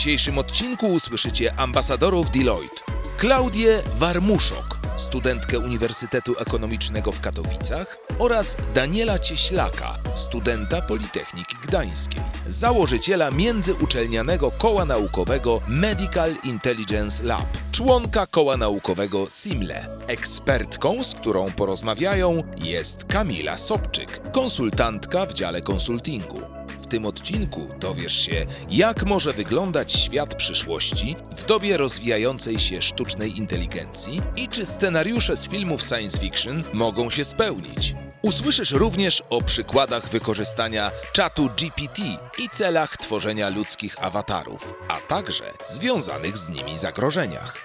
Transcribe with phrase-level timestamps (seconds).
[0.00, 2.82] Dzisiejszym odcinku usłyszycie ambasadorów Deloitte.
[3.16, 14.50] Klaudię Warmuszok, studentkę Uniwersytetu Ekonomicznego w Katowicach oraz Daniela Cieślaka, studenta Politechniki Gdańskiej, założyciela międzyuczelnianego
[14.50, 19.86] koła naukowego Medical Intelligence Lab, członka koła naukowego SIMLE.
[20.06, 26.59] Ekspertką, z którą porozmawiają jest Kamila Sobczyk, konsultantka w dziale konsultingu.
[26.90, 34.22] Tym odcinku dowiesz się, jak może wyglądać świat przyszłości w dobie rozwijającej się sztucznej inteligencji
[34.36, 37.94] i czy scenariusze z filmów science fiction mogą się spełnić.
[38.22, 42.02] Usłyszysz również o przykładach wykorzystania czatu GPT
[42.38, 47.56] i celach tworzenia ludzkich awatarów, a także związanych z nimi zagrożeniach.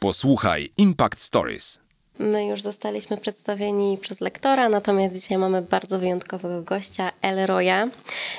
[0.00, 1.85] Posłuchaj Impact Stories.
[2.18, 7.90] My już zostaliśmy przedstawieni przez lektora, natomiast dzisiaj mamy bardzo wyjątkowego gościa, Elroya,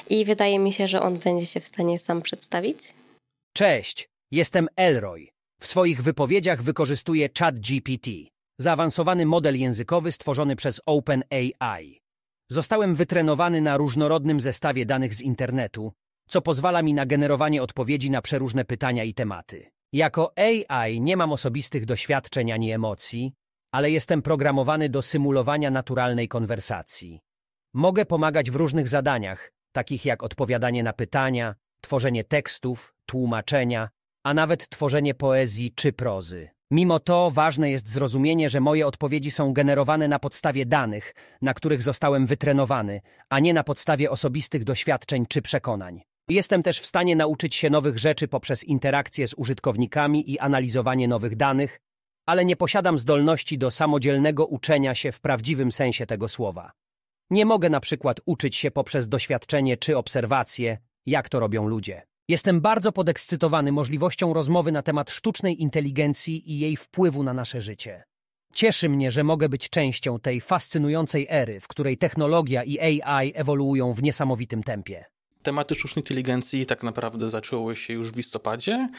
[0.09, 2.79] i wydaje mi się, że on będzie się w stanie sam przedstawić.
[3.53, 5.27] Cześć, jestem Elroy.
[5.61, 8.09] W swoich wypowiedziach wykorzystuję ChatGPT,
[8.59, 11.99] zaawansowany model językowy stworzony przez OpenAI.
[12.51, 15.91] Zostałem wytrenowany na różnorodnym zestawie danych z internetu,
[16.29, 19.65] co pozwala mi na generowanie odpowiedzi na przeróżne pytania i tematy.
[19.93, 23.33] Jako AI nie mam osobistych doświadczeń ani emocji,
[23.71, 27.21] ale jestem programowany do symulowania naturalnej konwersacji.
[27.73, 33.89] Mogę pomagać w różnych zadaniach, takich jak odpowiadanie na pytania, tworzenie tekstów, tłumaczenia,
[34.23, 36.49] a nawet tworzenie poezji czy prozy.
[36.71, 41.81] Mimo to ważne jest zrozumienie, że moje odpowiedzi są generowane na podstawie danych, na których
[41.81, 46.01] zostałem wytrenowany, a nie na podstawie osobistych doświadczeń czy przekonań.
[46.29, 51.35] Jestem też w stanie nauczyć się nowych rzeczy poprzez interakcje z użytkownikami i analizowanie nowych
[51.35, 51.79] danych,
[52.27, 56.71] ale nie posiadam zdolności do samodzielnego uczenia się w prawdziwym sensie tego słowa.
[57.29, 62.01] Nie mogę na przykład uczyć się poprzez doświadczenie czy obserwacje, jak to robią ludzie.
[62.27, 68.03] Jestem bardzo podekscytowany możliwością rozmowy na temat sztucznej inteligencji i jej wpływu na nasze życie.
[68.53, 73.93] Cieszy mnie, że mogę być częścią tej fascynującej ery, w której technologia i AI ewoluują
[73.93, 75.05] w niesamowitym tempie
[75.47, 78.89] tematy sztucznej inteligencji tak naprawdę zaczęły się już w listopadzie,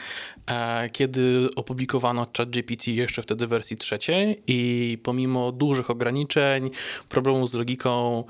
[0.47, 6.69] e, kiedy opublikowano ChatGPT jeszcze wtedy w wersji trzeciej i pomimo dużych ograniczeń,
[7.09, 8.23] problemów z logiką,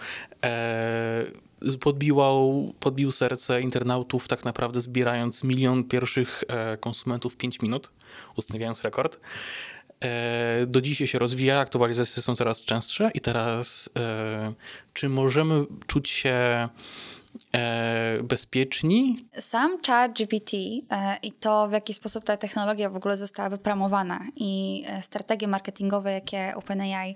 [0.44, 1.26] e,
[1.80, 7.92] podbiłał, podbił serce internautów, tak naprawdę zbierając milion pierwszych e, konsumentów w 5 minut,
[8.36, 9.20] ustawiając rekord.
[10.68, 13.90] Do dzisiaj się rozwija, aktualizacje są coraz częstsze i teraz
[14.94, 16.70] czy możemy czuć się
[17.56, 19.26] e, bezpieczni.
[19.40, 24.20] Sam chat GPT e, i to, w jaki sposób ta technologia w ogóle została wypramowana
[24.36, 27.16] i e, strategie marketingowe, jakie OpenAI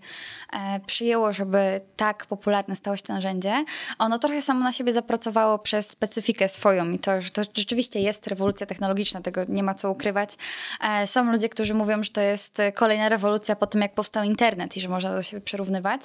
[0.54, 3.66] e, przyjęło, żeby tak popularne stało się to narzędzie,
[4.00, 8.28] ono trochę samo na siebie zapracowało przez specyfikę swoją i to, że to rzeczywiście jest
[8.28, 10.30] rewolucja technologiczna, tego nie ma co ukrywać.
[10.82, 14.78] E, są ludzie, którzy mówią, że to jest kolejna rewolucja po tym, jak powstał internet
[14.78, 16.02] i że można do siebie przyrównywać.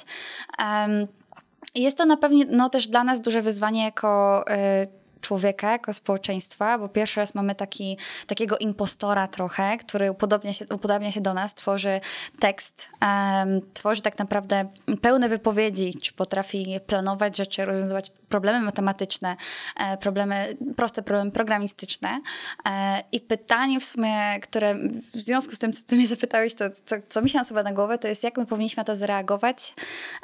[1.74, 6.78] Jest to na pewno no, też dla nas duże wyzwanie jako y, człowieka, jako społeczeństwa,
[6.78, 11.54] bo pierwszy raz mamy taki, takiego impostora trochę, który upodobnia się, upodabnia się do nas,
[11.54, 12.00] tworzy
[12.38, 14.68] tekst, um, tworzy tak naprawdę
[15.02, 19.36] pełne wypowiedzi, czy potrafi planować rzeczy, rozwiązywać problemy matematyczne,
[19.76, 22.20] e, problemy, proste problemy programistyczne.
[22.66, 24.74] E, I pytanie w sumie, które
[25.14, 27.72] w związku z tym, co ty mnie zapytałeś, to co, co mi się nasuwa na
[27.72, 29.74] głowę, to jest jak my powinniśmy na to zareagować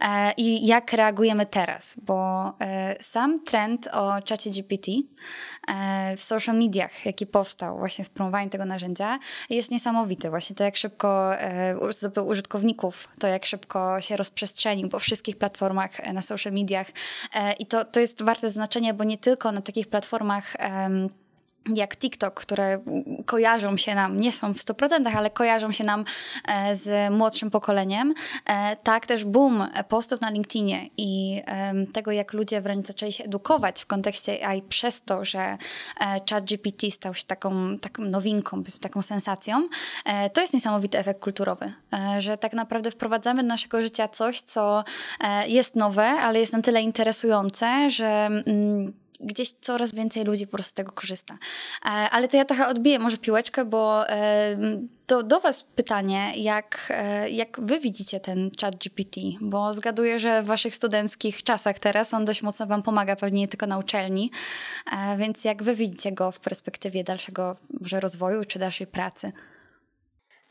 [0.03, 2.53] e, i jak reagujemy teraz, bo
[3.01, 4.84] sam trend o czacie GPT
[6.17, 9.19] w social mediach, jaki powstał właśnie z promowaniem tego narzędzia,
[9.51, 10.31] jest niesamowity.
[10.31, 11.33] Właśnie to, jak szybko
[11.91, 16.87] zdobył użytkowników, to jak szybko się rozprzestrzenił po wszystkich platformach na social mediach
[17.59, 20.57] i to, to jest warte znaczenia, bo nie tylko na takich platformach
[21.75, 22.79] jak TikTok, które
[23.27, 26.05] kojarzą się nam, nie są w 100%, ale kojarzą się nam
[26.49, 28.15] e, z młodszym pokoleniem,
[28.47, 31.43] e, tak też boom postów na LinkedInie i
[31.93, 35.57] tego, jak ludzie wręcz zaczęli się edukować w kontekście AI przez to, że e,
[36.31, 39.69] ChatGPT stał się taką, taką nowinką, taką sensacją,
[40.33, 41.73] to jest niesamowity efekt kulturowy,
[42.19, 44.85] że tak naprawdę wprowadzamy do naszego życia coś, co
[45.47, 48.93] jest nowe, ale jest na tyle interesujące, że mm,
[49.25, 51.35] gdzieś coraz więcej ludzi po prostu z tego korzysta.
[51.35, 54.57] E, ale to ja trochę odbiję może piłeczkę, bo e,
[55.07, 59.21] to do Was pytanie, jak, e, jak Wy widzicie ten chat GPT?
[59.41, 63.49] Bo zgaduję, że w Waszych studenckich czasach teraz on dość mocno Wam pomaga, pewnie nie
[63.49, 64.31] tylko na uczelni.
[65.19, 69.33] Więc jak Wy widzicie go w perspektywie dalszego może rozwoju czy dalszej pracy?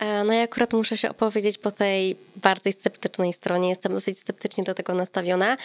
[0.03, 3.69] E, no ja akurat muszę się opowiedzieć po tej bardziej sceptycznej stronie.
[3.69, 5.57] Jestem dosyć sceptycznie do tego nastawiona.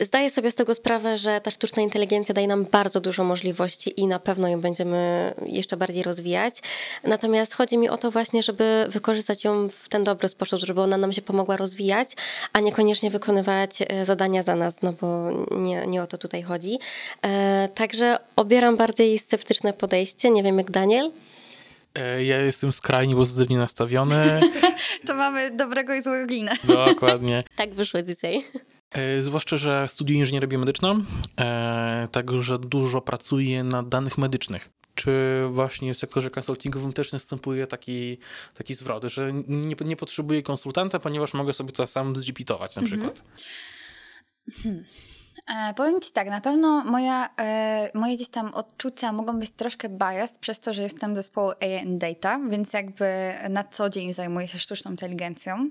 [0.00, 4.06] Zdaję sobie z tego sprawę, że ta sztuczna inteligencja daje nam bardzo dużo możliwości i
[4.06, 6.54] na pewno ją będziemy jeszcze bardziej rozwijać.
[7.04, 10.96] Natomiast chodzi mi o to właśnie, żeby wykorzystać ją w ten dobry sposób, żeby ona
[10.96, 12.08] nam się pomogła rozwijać,
[12.52, 16.78] a niekoniecznie wykonywać e, zadania za nas, no bo nie, nie o to tutaj chodzi.
[17.22, 20.30] E, także obieram bardziej sceptyczne podejście.
[20.30, 21.10] Nie wiem jak Daniel.
[21.96, 24.40] E, ja jestem skrajnie pozytywnie nastawiony.
[25.06, 26.52] to mamy dobrego i złego glinę.
[26.64, 27.42] Dokładnie.
[27.56, 28.44] tak wyszło dzisiaj.
[28.90, 31.04] E, zwłaszcza, że studiuję inżynierię biomedyczną,
[31.40, 34.68] e, także dużo pracuję na danych medycznych.
[34.94, 38.18] Czy właśnie w sektorze konsultingowym też następuje taki,
[38.54, 43.00] taki zwrot, że nie, nie potrzebuję konsultanta, ponieważ mogę sobie to sam zgpitować na mhm.
[43.00, 43.24] przykład?
[44.62, 44.84] Hmm.
[45.54, 49.88] E, powiem Ci tak, na pewno moja, e, moje gdzieś tam odczucia mogą być troszkę
[49.88, 51.50] bias przez to, że jestem zespołu
[51.82, 55.70] and Data, więc jakby na co dzień zajmuję się sztuczną inteligencją,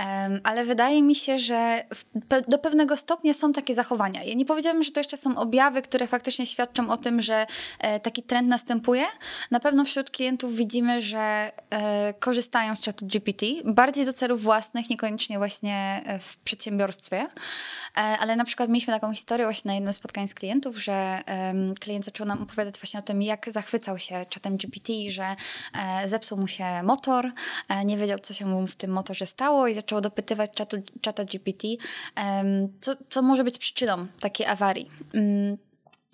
[0.00, 2.04] e, ale wydaje mi się, że w,
[2.48, 4.22] do pewnego stopnia są takie zachowania.
[4.22, 7.46] Ja nie powiedziałabym, że to jeszcze są objawy, które faktycznie świadczą o tym, że
[7.78, 9.04] e, taki trend następuje.
[9.50, 14.90] Na pewno wśród klientów widzimy, że e, korzystają z czatu GPT, bardziej do celów własnych,
[14.90, 17.26] niekoniecznie właśnie e, w przedsiębiorstwie,
[17.94, 21.74] ale na przykład mieliśmy taką taką historię właśnie na jednym spotkaniu z klientów, że um,
[21.74, 26.38] klient zaczął nam opowiadać właśnie o tym, jak zachwycał się czatem GPT, że e, zepsuł
[26.38, 27.30] mu się motor,
[27.68, 31.24] e, nie wiedział, co się mu w tym motorze stało i zaczął dopytywać czatu, czata
[31.24, 31.68] GPT,
[32.16, 34.90] um, co, co może być przyczyną takiej awarii.
[35.14, 35.56] Um,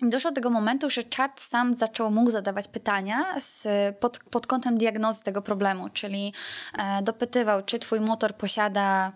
[0.03, 3.67] Doszło do tego momentu, że czat sam zaczął mógł zadawać pytania z,
[3.97, 6.33] pod, pod kątem diagnozy tego problemu, czyli
[6.77, 9.11] e, dopytywał, czy twój motor posiada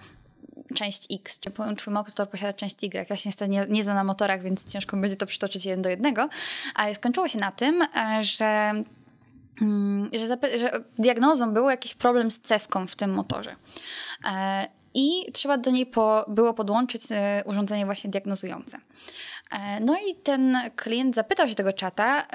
[0.73, 3.09] część X, czy twój motor posiada część Y.
[3.09, 5.89] Ja się niestety nie, nie znam na motorach, więc ciężko będzie to przytoczyć jeden do
[5.89, 6.29] jednego,
[6.75, 8.71] ale skończyło się na tym, e, że
[9.61, 13.55] mm, że, że diagnozą był jakiś problem z cewką w tym motorze.
[14.31, 18.77] E, I trzeba do niej po, było podłączyć e, urządzenie właśnie diagnozujące.
[19.51, 22.27] E, no i ten klient zapytał się tego czata,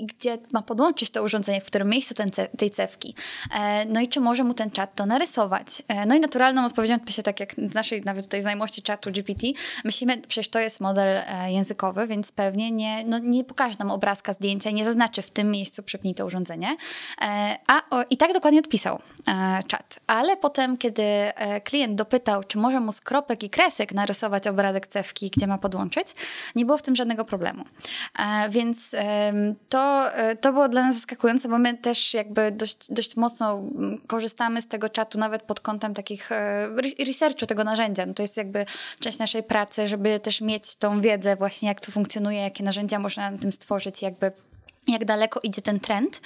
[0.00, 3.14] gdzie ma podłączyć to urządzenie, w którym miejscu ten tej cewki.
[3.54, 5.66] E, no i czy może mu ten czat to narysować.
[5.88, 9.46] E, no i naturalną odpowiedzią, się tak jak z naszej nawet tutaj znajomości czatu GPT,
[9.84, 14.70] myślimy, przecież to jest model językowy, więc pewnie nie, no, nie pokaże nam obrazka zdjęcia
[14.70, 16.76] nie zaznaczy w tym miejscu przypnij to urządzenie.
[17.68, 18.98] A o, i tak dokładnie odpisał
[19.68, 20.00] czat.
[20.06, 21.02] Ale potem, kiedy
[21.64, 25.91] klient dopytał, czy może mu z kropek i kresek narysować obrazek cewki, gdzie ma podłączyć,
[26.54, 27.64] Nie było w tym żadnego problemu.
[28.18, 28.96] E, więc
[29.68, 33.62] to, e, to było dla nas zaskakujące, bo my też jakby dość, dość mocno
[34.06, 36.68] korzystamy z tego czatu, nawet pod kątem takich e,
[37.06, 38.06] researchu tego narzędzia.
[38.06, 38.66] No to jest jakby
[39.00, 43.30] część naszej pracy, żeby też mieć tą wiedzę właśnie, jak to funkcjonuje, jakie narzędzia można
[43.30, 44.32] na tym stworzyć, jakby
[44.88, 46.20] jak daleko idzie ten trend.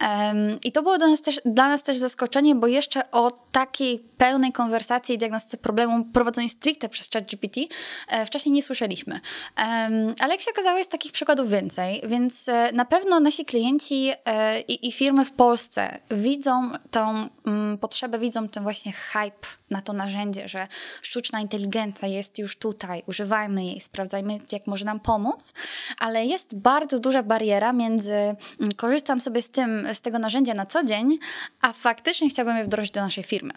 [0.00, 3.98] Um, I to było dla nas, też, dla nas też zaskoczenie, bo jeszcze o takiej
[3.98, 7.60] pełnej konwersacji i diagnostyce problemu prowadzonej stricte przez ChatGPT
[8.08, 9.20] e, wcześniej nie słyszeliśmy.
[9.58, 14.10] Um, ale jak się okazało, jest takich przykładów więcej, więc e, na pewno nasi klienci
[14.26, 19.82] e, i, i, firmy w Polsce widzą tą mm, potrzebę, widzą ten właśnie hype na
[19.82, 20.66] to narzędzie, że
[21.02, 25.52] sztuczna inteligencja jest już tutaj, używajmy jej, sprawdzajmy, jak może nam pomóc,
[26.00, 30.66] ale jest bardzo duża bariera między mm, korzystam sobie z, tym, z tego narzędzia na
[30.66, 31.18] co dzień,
[31.62, 33.52] a faktycznie chciałbym je wdrożyć do naszej firmy.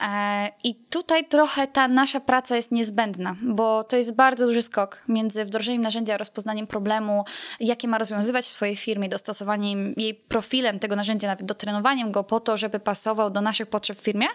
[0.00, 5.02] E, I tutaj trochę ta nasza praca jest niezbędna, bo to jest bardzo duży skok
[5.08, 7.24] między wdrożeniem narzędzia, rozpoznaniem problemu,
[7.60, 12.40] jakie ma rozwiązywać w swojej firmie, dostosowaniem jej profilem tego narzędzia, nawet dotrenowaniem go po
[12.40, 14.26] to, żeby pasował do naszych potrzeb w firmie.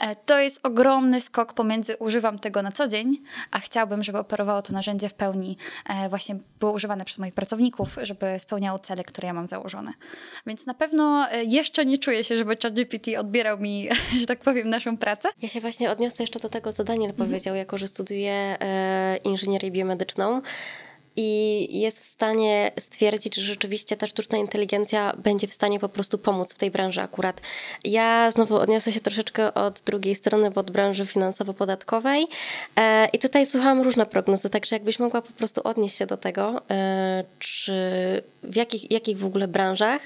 [0.00, 4.62] E, to jest ogromny skok pomiędzy używam tego na co dzień, a chciałbym, żeby operowało
[4.62, 5.56] to narzędzie w pełni,
[5.88, 9.92] e, właśnie było używane przez moich pracowników, żeby spełniało cele, które ja mam założone.
[10.46, 13.88] Więc na pewno jeszcze nie czuję się, żeby ChatGPT odbierał mi,
[14.20, 15.28] że tak powiem, naszą pracę.
[15.42, 17.28] Ja się właśnie odniosę jeszcze do tego, co Daniel mhm.
[17.28, 20.42] powiedział, jako że studiuję e, inżynierię biomedyczną.
[21.16, 26.18] I jest w stanie stwierdzić, że rzeczywiście ta sztuczna inteligencja będzie w stanie po prostu
[26.18, 27.40] pomóc w tej branży akurat.
[27.84, 32.26] Ja znowu odniosę się troszeczkę od drugiej strony, bo od branży finansowo-podatkowej
[32.76, 36.62] e, i tutaj słuchałam różne prognozy, także jakbyś mogła po prostu odnieść się do tego,
[36.70, 37.72] e, czy
[38.42, 40.02] w jakich, jakich w ogóle branżach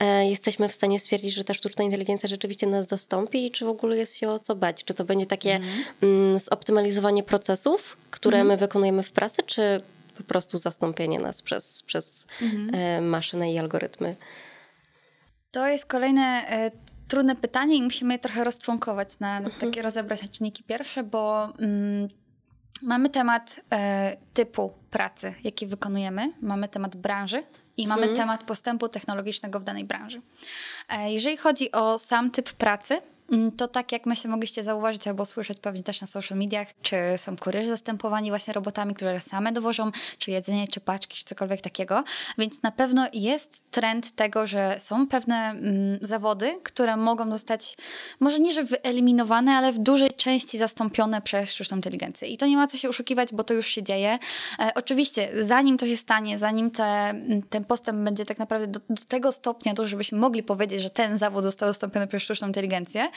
[0.00, 3.68] e, jesteśmy w stanie stwierdzić, że ta sztuczna inteligencja rzeczywiście nas zastąpi i czy w
[3.68, 4.84] ogóle jest się o co bać?
[4.84, 5.60] Czy to będzie takie
[6.02, 9.80] mm, zoptymalizowanie procesów, które my wykonujemy w pracy, czy
[10.14, 12.26] po prostu zastąpienie nas przez, przez
[12.72, 14.16] e, maszynę i algorytmy?
[15.50, 16.70] To jest kolejne e,
[17.08, 21.52] trudne pytanie i musimy je trochę rozczłonkować na, na takie rozebrać na czynniki pierwsze, bo
[21.58, 22.08] mm,
[22.82, 27.42] mamy temat e, typu pracy, jaki wykonujemy, mamy temat branży
[27.76, 30.22] i mamy temat postępu technologicznego w danej branży.
[30.88, 33.00] E, jeżeli chodzi o sam typ pracy,
[33.56, 36.96] to tak jak my się mogliście zauważyć albo słyszeć pewnie też na social mediach, czy
[37.16, 42.04] są kurierzy zastępowani właśnie robotami, które same dowożą, czy jedzenie, czy paczki, czy cokolwiek takiego.
[42.38, 47.76] Więc na pewno jest trend tego, że są pewne mm, zawody, które mogą zostać
[48.20, 52.28] może nie, że wyeliminowane, ale w dużej części zastąpione przez sztuczną inteligencję.
[52.28, 54.18] I to nie ma co się oszukiwać, bo to już się dzieje.
[54.58, 58.80] E, oczywiście, zanim to się stanie, zanim te, mm, ten postęp będzie tak naprawdę do,
[58.88, 63.10] do tego stopnia, to żebyśmy mogli powiedzieć, że ten zawód został zastąpiony przez sztuczną inteligencję,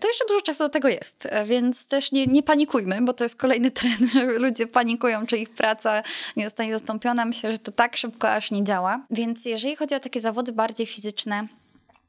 [0.00, 1.26] to jeszcze dużo czasu do tego jest.
[1.30, 5.36] E, Więc też nie, nie panikujmy, bo to jest kolejny trend, że ludzie panikują, czy
[5.36, 6.02] ich praca
[6.36, 7.24] nie zostanie zastąpiona.
[7.24, 9.00] Myślę, że to tak szybko aż nie działa.
[9.10, 11.46] Więc jeżeli chodzi o takie zawody bardziej fizyczne,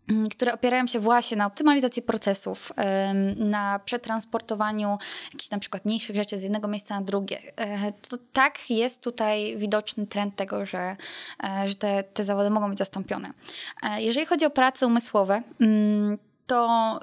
[0.10, 2.72] mm, które opierają się właśnie na optymalizacji procesów,
[3.38, 4.98] na przetransportowaniu
[5.34, 7.40] jakichś na przykład mniejszych rzeczy z jednego miejsca na drugie.
[7.56, 10.96] E, To tak jest tutaj widoczny trend tego, że,
[11.44, 13.32] e, że te, te zawody mogą być zastąpione.
[13.84, 17.00] E, Jeżeli chodzi o prace umysłowe, mm, to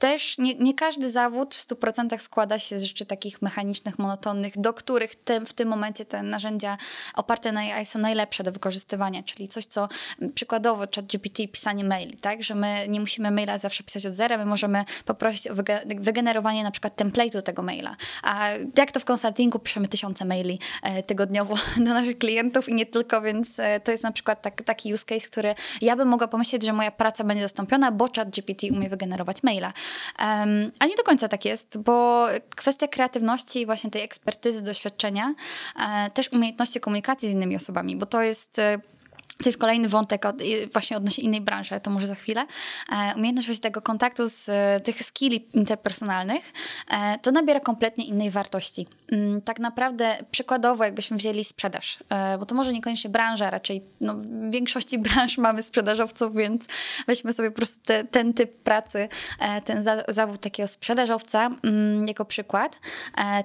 [0.00, 4.74] też nie, nie każdy zawód w 100% składa się z rzeczy takich mechanicznych, monotonnych, do
[4.74, 5.12] których
[5.46, 6.76] w tym momencie te narzędzia
[7.14, 9.88] oparte na AI są najlepsze do wykorzystywania, czyli coś, co
[10.34, 14.44] przykładowo ChatGPT pisanie maili, tak, że my nie musimy maila zawsze pisać od zera, my
[14.46, 17.96] możemy poprosić o wyge- wygenerowanie na przykład template'u tego maila.
[18.22, 21.54] A jak to w konsultingu piszemy tysiące maili e, tygodniowo
[21.86, 25.04] do naszych klientów i nie tylko, więc e, to jest na przykład tak, taki use
[25.04, 29.42] case, który ja bym mogła pomyśleć, że moja praca będzie zastąpiona, bo ChatGPT umie wygenerować
[29.42, 29.72] maila.
[30.78, 35.34] A nie do końca tak jest, bo kwestia kreatywności i właśnie tej ekspertyzy, doświadczenia,
[35.76, 38.60] e, też umiejętności komunikacji z innymi osobami, bo to jest...
[39.42, 40.36] to jest kolejny wątek od,
[40.72, 42.46] właśnie odnośnie innej branży, to może za chwilę.
[42.92, 46.52] E, umiejętność właśnie tego kontaktu z e, tych skilli interpersonalnych,
[46.90, 48.86] e, to nabiera kompletnie innej wartości.
[49.12, 51.98] Mm, tak naprawdę przykładowo jakbyśmy wzięli sprzedaż,
[52.38, 56.66] bo to może niekoniecznie branża, raczej no, w większości branż mamy sprzedażowców, więc
[57.06, 59.08] weźmy sobie po prostu te, ten typ pracy,
[59.64, 62.80] ten za, zawód takiego sprzedażowca mm, jako przykład,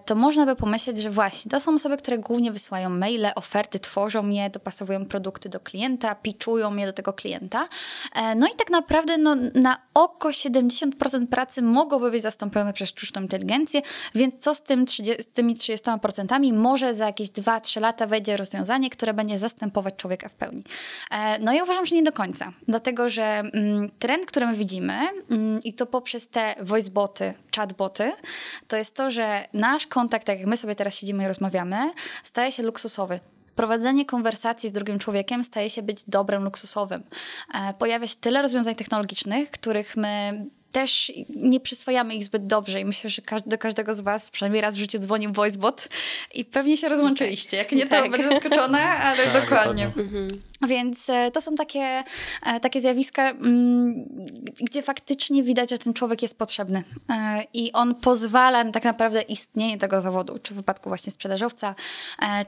[0.05, 4.29] to można by pomyśleć, że właśnie to są osoby, które głównie wysyłają maile, oferty, tworzą
[4.29, 7.67] je, dopasowują produkty do klienta, pitchują je do tego klienta.
[8.15, 13.21] E, No i tak naprawdę no, na oko 70% pracy mogłoby być zastąpione przez sztuczną
[13.21, 13.81] inteligencję,
[14.15, 16.53] więc co z, tym 30, z tymi 30%?
[16.53, 20.63] Może za jakieś 2-3 lata wejdzie rozwiązanie, które będzie zastępować człowieka w pełni.
[21.11, 24.93] E, No ja uważam, że nie do końca, dlatego że mm, trend, który my widzimy
[25.31, 28.11] mm, i to poprzez te voiceboty, chatboty,
[28.67, 32.51] to jest to, że nasz kontakt, tak jak my sobie teraz siedzimy i rozmawiamy, staje
[32.51, 33.19] się luksusowy
[33.55, 37.03] prowadzenie konwersacji z drugim człowiekiem staje się być dobrem luksusowym.
[37.53, 42.85] E, Pojawia się tyle rozwiązań technologicznych, których my też nie przyswajamy ich zbyt dobrze i
[42.85, 45.87] myślę, że każdy, do każdego z was przynajmniej raz w życiu dzwonił voicebot
[46.33, 47.57] i pewnie się rozłączyliście.
[47.57, 48.11] Jak nie, to Tak.
[48.11, 49.87] będę zaskoczona, ale Tak, dokładnie.
[49.87, 50.27] dokładnie.
[50.67, 52.03] Więc e, to są takie,
[52.45, 54.05] e, takie zjawiska, mm,
[54.61, 59.21] gdzie faktycznie widać, że ten człowiek jest potrzebny E, i on pozwala na tak naprawdę
[59.21, 61.75] istnienie tego zawodu, czy w wypadku właśnie sprzedażowca,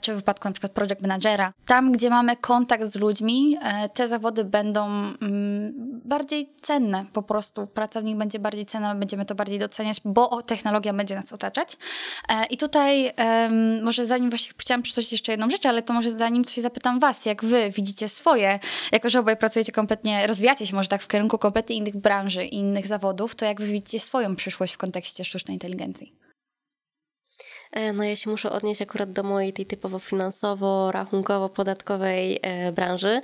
[0.02, 1.54] czy w wypadku na przykład project managera.
[1.66, 3.58] Tam, gdzie mamy kontakt z ludźmi,
[3.94, 5.74] te zawody będą mm,
[6.06, 7.68] bardziej cenne po prostu.
[7.68, 11.78] Pracownik będzie bardziej cenny, my będziemy to bardziej doceniać, bo technologia będzie nas otaczać.
[12.50, 13.12] I tutaj
[13.84, 17.26] może zanim właśnie chciałam przytoczyć jeszcze jedną rzecz, ale to może zanim coś zapytam was,
[17.26, 18.60] jak wy widzicie swoje,
[18.92, 22.56] jako że obaj pracujecie kompletnie, rozwijacie się może tak w kierunku kompletnie innych branży i
[22.56, 26.12] innych zawodów, to jak wy widzicie swoją przyszłość w kontekście sztucznej inteligencji?
[27.72, 33.22] E, No ja się muszę odnieść akurat do mojej tej typowo finansowo-rachunkowo-podatkowej e, branży,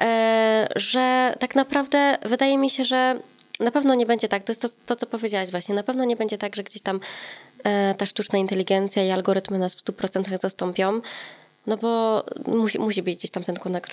[0.00, 3.20] e, że tak naprawdę wydaje mi się, że
[3.60, 6.16] na pewno nie będzie tak, to jest to, to co powiedziałaś właśnie, na pewno nie
[6.16, 7.00] będzie tak, że gdzieś tam
[7.98, 11.00] ta sztuczna inteligencja i algorytmy nas w 100% zastąpią.
[11.66, 13.92] No bo musi, musi być gdzieś tam ten kontakt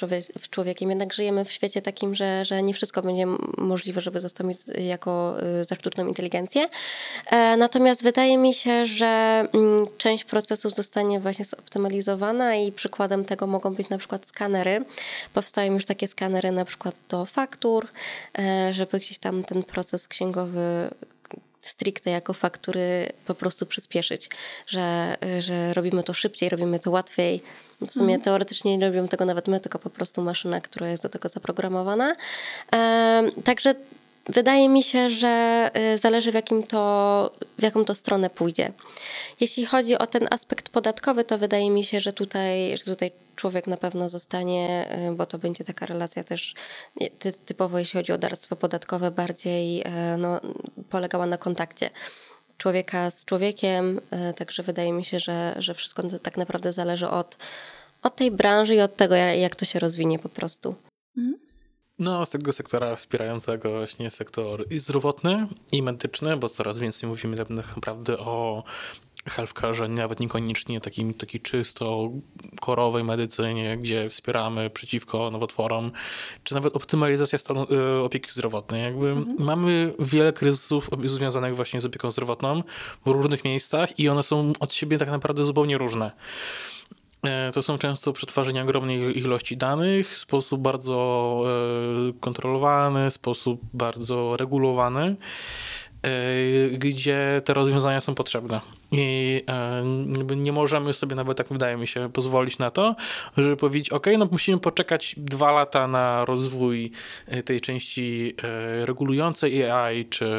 [0.50, 0.90] człowiekiem.
[0.90, 3.26] Jednak żyjemy w świecie takim, że, że nie wszystko będzie
[3.58, 6.70] możliwe, żeby zastąpić jako y, za sztuczną inteligencję.
[7.26, 13.48] E, natomiast wydaje mi się, że mm, część procesów zostanie właśnie zoptymalizowana i przykładem tego
[13.48, 14.86] mogą być na przykład skanery.
[15.34, 17.88] Powstają już takie skanery na przykład do faktur,
[18.40, 20.90] e, żeby gdzieś tam ten proces księgowy
[21.62, 24.30] stricte jako faktury po prostu przyspieszyć,
[24.68, 27.42] że, że robimy to szybciej, robimy to łatwiej.
[27.88, 28.22] W sumie mhm.
[28.22, 32.16] teoretycznie nie robimy tego nawet my, tylko po prostu maszyna, która jest do tego zaprogramowana.
[33.44, 33.76] także
[34.30, 38.72] wydaje mi się, że y, zależy w, jakim to, w jaką to stronę pójdzie.
[39.40, 43.68] Jeśli chodzi o ten aspekt podatkowy, to wydaje mi się, że tutaj, że tutaj człowiek
[43.68, 46.54] na pewno zostanie, y, bo to będzie taka relacja też
[47.46, 50.42] typowo, jeśli chodzi o darstwo podatkowe, bardziej y, no,
[50.90, 51.90] polegała na kontakcie
[52.58, 54.02] człowieka z człowiekiem,
[54.36, 57.38] także wydaje mi się, że, że wszystko tak naprawdę zależy od,
[58.04, 60.76] od tej branży i od tego, jak to się rozwinie po prostu.
[61.18, 61.49] Mhm.
[62.00, 67.38] No, z tego sektora wspierającego właśnie sektor i zdrowotny, i medyczny, bo coraz więcej mówimy
[67.38, 68.64] tak naprawdę o
[69.26, 72.10] healthcare, nawet niekoniecznie takim, takiej czysto
[72.62, 75.92] korowej medycynie, gdzie wspieramy przeciwko nowotworom,
[76.44, 77.68] czy nawet optymalizacja stanu
[78.00, 78.84] y, opieki zdrowotnej.
[78.84, 79.36] Jakby mhm.
[79.40, 82.64] Mamy wiele kryzysów związanych właśnie z opieką zdrowotną
[83.06, 86.12] w różnych miejscach i one są od siebie tak naprawdę zupełnie różne.
[87.24, 91.42] E, to są często przetwarzania ogromnej ilości danych w sposób bardzo
[92.10, 95.16] e, kontrolowany, sposób bardzo regulowany,
[96.04, 98.62] e, gdzie te rozwiązania są potrzebne.
[98.92, 99.84] I e,
[100.36, 102.96] nie możemy sobie nawet, tak wydaje mi się, pozwolić na to,
[103.38, 106.92] żeby powiedzieć, ok, no musimy poczekać dwa lata na rozwój
[107.28, 110.30] e, tej części e, regulującej AI, czy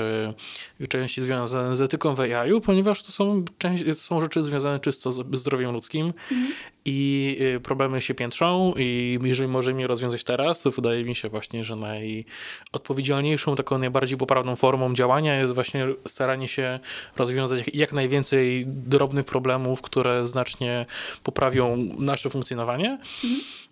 [0.89, 5.27] części związane z etyką w AI, ponieważ to są, to są rzeczy związane czysto z
[5.33, 6.53] zdrowiem ludzkim mhm.
[6.85, 11.65] i problemy się piętrzą i jeżeli możemy je rozwiązać teraz, to wydaje mi się właśnie,
[11.65, 16.81] że najodpowiedzialniejszą, taką najbardziej poprawną formą działania jest właśnie staranie się
[17.17, 20.87] rozwiązać jak najwięcej więcej drobnych problemów, które znacznie
[21.23, 22.99] poprawią nasze funkcjonowanie.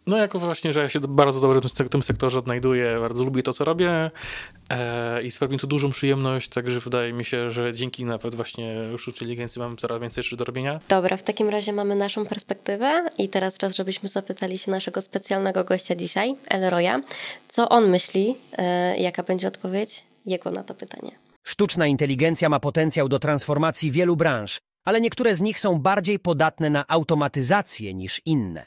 [0.06, 3.52] No jako właśnie, że ja się bardzo dobrze w tym sektorze odnajduję, bardzo lubię to,
[3.52, 4.10] co robię
[4.70, 8.75] e, i sprawia mi to dużą przyjemność, także wydaje mi się, że dzięki nawet właśnie
[8.98, 10.80] sztucznej inteligencji mamy coraz więcej rzeczy do robienia.
[10.88, 15.64] Dobra, w takim razie mamy naszą perspektywę i teraz czas, żebyśmy zapytali się naszego specjalnego
[15.64, 17.02] gościa dzisiaj, Elroya,
[17.48, 21.27] co on myśli, e, jaka będzie odpowiedź jego na to pytanie.
[21.48, 26.70] Sztuczna inteligencja ma potencjał do transformacji wielu branż, ale niektóre z nich są bardziej podatne
[26.70, 28.66] na automatyzację niż inne.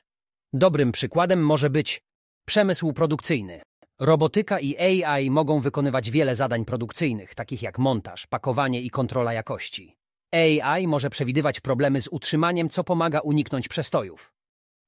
[0.53, 2.01] Dobrym przykładem może być
[2.45, 3.61] przemysł produkcyjny.
[3.99, 9.95] Robotyka i AI mogą wykonywać wiele zadań produkcyjnych, takich jak montaż, pakowanie i kontrola jakości.
[10.33, 14.31] AI może przewidywać problemy z utrzymaniem, co pomaga uniknąć przestojów.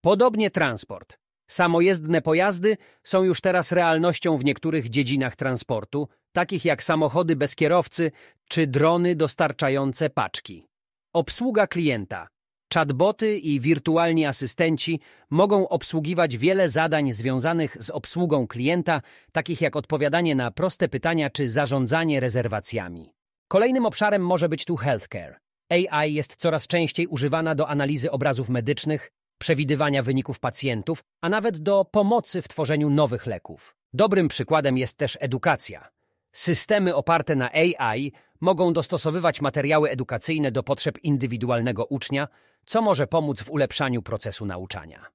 [0.02, 1.23] Podobnie transport.
[1.54, 8.12] Samojezdne pojazdy są już teraz realnością w niektórych dziedzinach transportu, takich jak samochody bez kierowcy
[8.48, 10.68] czy drony dostarczające paczki.
[11.14, 12.28] Obsługa klienta.
[12.74, 20.36] Chatboty i wirtualni asystenci mogą obsługiwać wiele zadań związanych z obsługą klienta, takich jak odpowiadanie
[20.36, 23.14] na proste pytania czy zarządzanie rezerwacjami.
[23.48, 25.38] Kolejnym obszarem może być tu healthcare.
[25.70, 29.12] AI jest coraz częściej używana do analizy obrazów medycznych,
[29.44, 33.76] przewidywania wyników pacjentów, a nawet do pomocy w tworzeniu nowych leków.
[33.94, 35.90] Dobrym przykładem jest też edukacja.
[36.32, 42.28] Systemy oparte na AI mogą dostosowywać materiały edukacyjne do potrzeb indywidualnego ucznia,
[42.66, 45.06] co może pomóc w ulepszaniu procesu nauczania.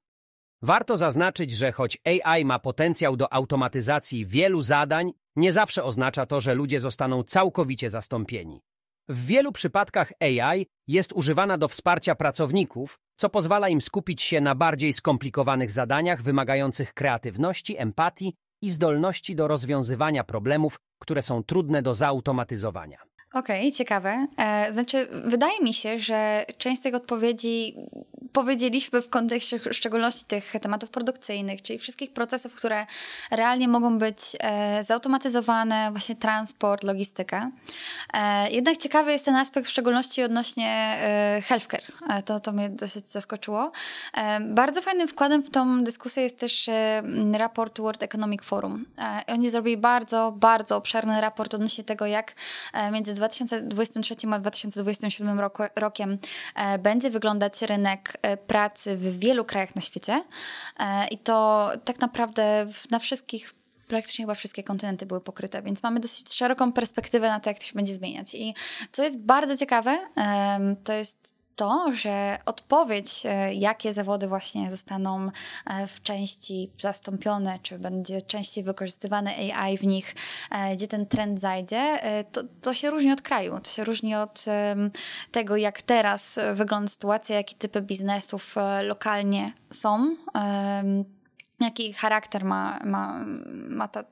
[0.63, 6.41] Warto zaznaczyć, że choć AI ma potencjał do automatyzacji wielu zadań, nie zawsze oznacza to,
[6.41, 8.63] że ludzie zostaną całkowicie zastąpieni.
[9.09, 14.55] W wielu przypadkach AI jest używana do wsparcia pracowników, co pozwala im skupić się na
[14.55, 21.95] bardziej skomplikowanych zadaniach wymagających kreatywności, empatii i zdolności do rozwiązywania problemów, które są trudne do
[21.95, 23.08] zautomatyzowania.
[23.35, 24.27] Okej, okay, ciekawe.
[24.37, 27.75] E, znaczy, wydaje mi się, że część z tych odpowiedzi
[28.33, 32.87] powiedzieliśmy w kontekście w szczególności tych tematów produkcyjnych, czyli wszystkich procesów, które
[33.31, 37.51] realnie mogą być e, zautomatyzowane, właśnie transport, logistyka.
[38.15, 40.99] E, jednak ciekawy jest ten aspekt w szczególności odnośnie
[41.45, 41.83] healthcare.
[42.25, 43.73] To, to mnie dosyć zaskoczyło.
[44.41, 46.71] Bardzo fajnym wkładem w tą dyskusję jest też
[47.33, 48.85] raport World Economic Forum.
[49.27, 52.35] oni zrobili bardzo, bardzo obszerny raport odnośnie tego, jak
[52.93, 56.19] między 2023 a 2027 roku, rokiem
[56.79, 60.25] będzie wyglądać rynek E, pracy w wielu krajach na świecie
[60.79, 63.55] e, i to tak naprawdę na wszystkich
[63.89, 67.65] praktycznie chyba wszystkie kontynenty były pokryte, więc mamy dosyć szeroką perspektywę na to, jak to
[67.65, 68.35] się będzie zmieniać.
[68.35, 68.55] I
[68.93, 69.99] co jest bardzo ciekawe,
[70.85, 75.31] to jest to, że odpowiedź, e, jakie zawody właśnie zostaną
[75.67, 80.15] e, w części zastąpione, czy będzie częściej wykorzystywane AI w nich,
[80.51, 81.99] e, gdzie ten trend zajdzie,
[82.33, 83.61] to, to się różni od kraju.
[83.61, 84.45] To się różni od
[85.33, 90.17] tego, jak teraz wygląda sytuacja, jakie typy biznesów lokalnie są,
[91.61, 93.25] jaki charakter ma, ma,
[93.69, 94.05] ma ta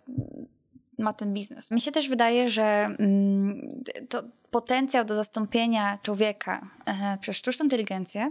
[0.98, 1.70] ma ten biznes.
[1.70, 3.68] Mi się też wydaje, że mm,
[4.08, 8.30] to potencjał do zastąpienia człowieka e, przez sztuczną inteligencję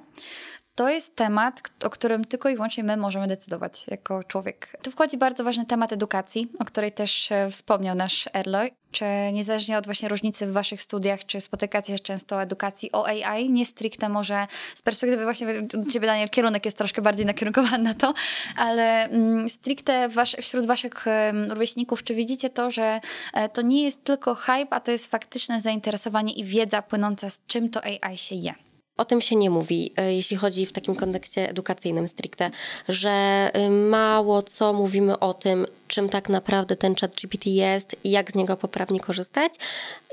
[0.75, 4.77] to jest temat, o którym tylko i wyłącznie my możemy decydować jako człowiek.
[4.83, 8.71] Tu wchodzi bardzo ważny temat edukacji, o której też e, wspomniał nasz Erloy.
[8.91, 13.07] Czy niezależnie od właśnie różnicy w waszych studiach, czy spotykacie się często o edukacji o
[13.07, 15.47] AI, nie stricte może z perspektywy właśnie
[15.91, 18.13] ciebie Daniel, kierunek jest troszkę bardziej nakierunkowany na to,
[18.57, 21.05] ale mm, stricte wasz, wśród waszych
[21.49, 22.99] rówieśników, czy widzicie to, że
[23.33, 27.41] e, to nie jest tylko hype, a to jest faktyczne zainteresowanie i wiedza płynąca z
[27.47, 28.64] czym to AI się je?
[28.97, 32.51] O tym się nie mówi, e, jeśli chodzi w takim kontekście edukacyjnym stricte,
[32.89, 33.09] że
[33.53, 38.31] e, mało co mówimy o tym, czym tak naprawdę ten chat GPT jest i jak
[38.31, 39.53] z niego poprawnie korzystać.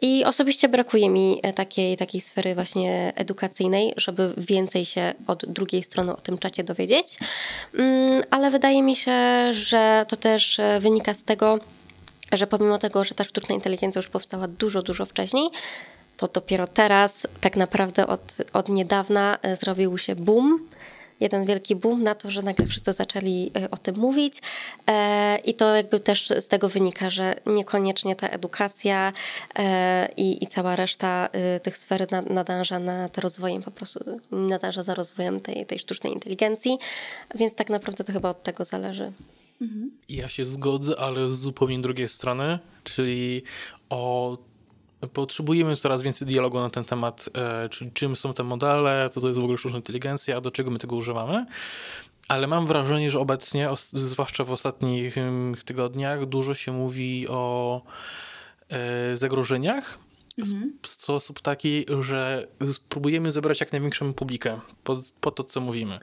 [0.03, 5.83] I osobiście brakuje mi e, takiej, takiej sfery właśnie edukacyjnej, żeby więcej się od drugiej
[5.83, 7.19] strony o tym czacie dowiedzieć.
[7.75, 9.13] Mm, ale wydaje mi się,
[9.53, 11.59] że to też wynika z tego,
[12.33, 15.49] że pomimo tego, że ta sztuczna inteligencja już powstała dużo, dużo wcześniej,
[16.29, 20.69] to dopiero teraz, tak naprawdę od, od niedawna e, zrobił się boom
[21.21, 24.39] jeden wielki boom na to, że nagle wszyscy zaczęli e, o tym mówić
[24.87, 29.13] e, i to jakby też z tego wynika, że niekoniecznie ta edukacja
[30.17, 31.29] i, i cała reszta
[31.63, 36.79] tych sfer nadąża nad rozwojem po prostu, nadąża za rozwojem tej, tej sztucznej inteligencji,
[37.35, 39.13] więc tak naprawdę to chyba od tego zależy.
[39.63, 39.91] Mhm.
[40.09, 43.43] Ja się zgodzę, ale z zupełnie drugiej strony, czyli
[43.89, 44.39] o
[45.13, 49.29] Potrzebujemy coraz więcej dialogu na ten temat, e, czyli czym są te modele, co to
[49.29, 51.47] jest w ogóle sztuczna inteligencja, do czego my tego używamy.
[52.29, 55.17] Ale mam wrażenie, że obecnie, zwłaszcza w ostatnich
[55.65, 57.83] tygodniach, dużo się mówi o
[58.69, 59.99] e, zagrożeniach
[60.39, 60.79] mhm.
[60.83, 66.01] w sposób taki, że spróbujemy zebrać jak największą publikę po, po to, co mówimy.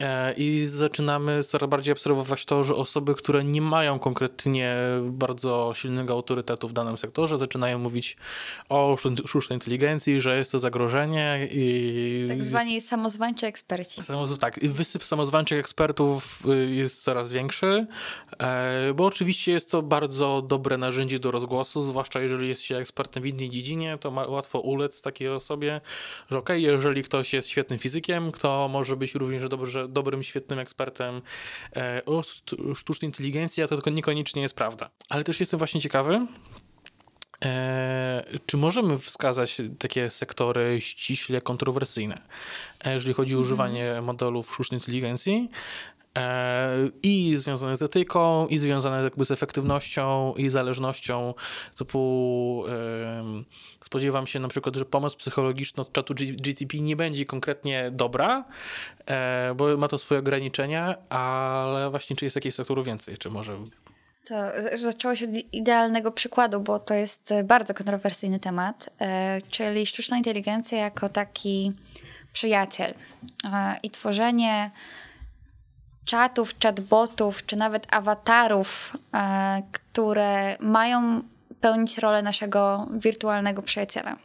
[0.00, 6.14] E, I zaczynamy coraz bardziej obserwować to, że osoby, które nie mają konkretnie bardzo silnego
[6.14, 8.16] autorytetu w danym sektorze, zaczynają mówić
[8.68, 11.48] o sztucznej inteligencji, że jest to zagrożenie.
[11.50, 14.02] I tak zwani samozwańczy eksperci.
[14.40, 17.86] tak, wysyp samozwańczych ekspertów y, jest coraz większy,
[18.38, 23.22] e, bo oczywiście jest to bardzo dobre narzędzie do rozgłosu, zwłaszcza jeżeli jest się ekspertem
[23.22, 25.80] w innej dziedzinie, to łatwo ulec takiej osobie,
[26.30, 30.58] że okej, okay, jeżeli ktoś jest świetnym fizykiem, to może być również dobrze dobrym, świetnym
[30.58, 31.22] ekspertem
[31.76, 32.22] e, o
[32.74, 34.90] sztucznej inteligencji, a to tylko niekoniecznie jest prawda.
[35.08, 36.26] Ale też jestem właśnie ciekawy,
[37.44, 42.22] E, czy możemy wskazać takie sektory ściśle kontrowersyjne,
[42.84, 43.44] e, jeżeli chodzi o mhm.
[43.44, 45.50] używanie modelów sztucznej inteligencji?
[46.16, 51.34] E, i związane z etyką, i związane jakby z efektywnością i zależnością.
[51.76, 52.64] Typu
[53.84, 58.44] spodziewam się na przykład, że pomoc psychologiczna od czatu GTP nie będzie konkretnie dobra,
[59.06, 63.58] e, bo ma to swoje ograniczenia, ale właśnie czy jest jakiś sektoru więcej, czy może
[64.28, 64.34] to
[64.78, 70.78] zaczęło się od idealnego przykładu, bo to jest bardzo kontrowersyjny temat, e, czyli sztuczna inteligencja
[70.78, 71.72] jako taki
[72.32, 72.94] przyjaciel
[73.82, 74.70] i tworzenie
[76.06, 81.22] czatów, chatbotów, czy nawet awatarów, e, które mają
[81.60, 84.16] pełnić rolę naszego wirtualnego przyjaciela.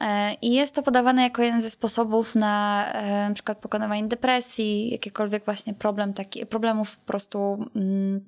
[0.00, 4.90] E, I jest to podawane jako jeden ze sposobów na e, na przykład pokonywanie depresji,
[4.90, 8.20] jakikolwiek właśnie problem, taki, problemów po prostu mm,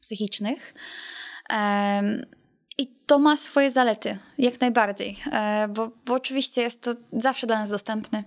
[0.00, 0.74] psychicznych.
[2.78, 5.16] I to ma swoje zalety, jak najbardziej,
[5.68, 8.24] bo, bo oczywiście jest to zawsze dla nas dostępne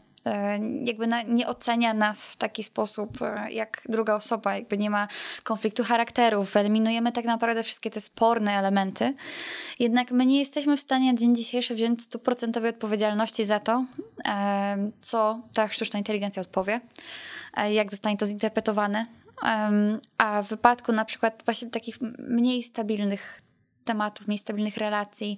[0.86, 5.08] jakby na, nie ocenia nas w taki sposób e, jak druga osoba, jakby nie ma
[5.44, 9.14] konfliktu charakterów, eliminujemy tak naprawdę wszystkie te sporne elementy.
[9.80, 13.86] Jednak my nie jesteśmy w stanie na dzień dzisiejszy wziąć stuprocentowej odpowiedzialności za to,
[14.28, 16.82] e, co ta sztuczna inteligencja odpowie,
[17.72, 19.06] jak zostanie to zinterpretowane.
[20.18, 23.42] A w wypadku na przykład właśnie takich mniej stabilnych
[23.86, 25.38] tematów, mniej stabilnych relacji,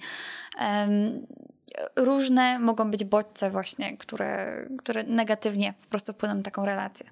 [1.95, 7.06] różne mogą być bodźce właśnie, które, które negatywnie po prostu wpłyną na taką relację.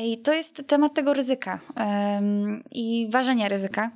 [0.00, 1.58] I to jest temat tego ryzyka
[2.72, 3.90] i ważenia ryzyka,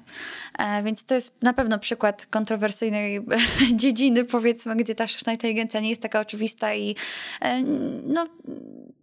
[0.59, 3.21] e, więc to jest na pewno przykład kontrowersyjnej
[3.83, 6.97] dziedziny, powiedzmy, gdzie ta sztuczna inteligencja nie jest taka oczywista i
[7.41, 7.63] e,
[8.03, 8.27] no,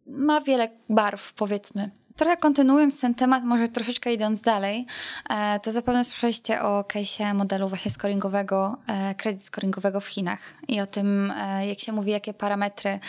[0.08, 1.92] ma wiele barw, powiedzmy.
[2.16, 4.86] Trochę kontynuując ten temat, może troszeczkę idąc dalej,
[5.30, 10.82] e, to zapewne słyszeliście o case'ie modelu właśnie scoringowego, e, kredyt scoringowego w Chinach i
[10.82, 13.00] o tym, e, jak się mówi, jakie parametry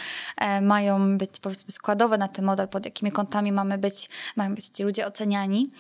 [0.63, 4.83] mają być powiedzmy składowe na ten model, pod jakimi kątami mamy być, mają być ci
[4.83, 5.71] ludzie oceniani.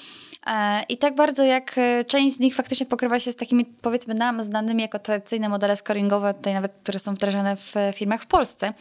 [0.88, 4.82] I tak bardzo jak część z nich faktycznie pokrywa się z takimi powiedzmy nam znanymi
[4.82, 8.72] jako tradycyjne modele scoringowe, tutaj nawet, które są wdrażane w firmach w Polsce.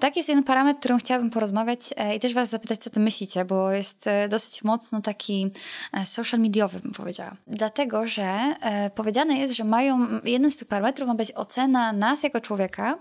[0.00, 1.80] Tak jest jeden parametr, którym chciałabym porozmawiać
[2.16, 5.50] i też was zapytać, co ty myślicie, bo jest e, dosyć mocno taki
[5.92, 7.36] e, social mediowy, bym powiedziała.
[7.46, 12.22] Dlatego, że e, powiedziane jest, że mają, jednym z tych parametrów ma być ocena nas
[12.22, 12.98] jako człowieka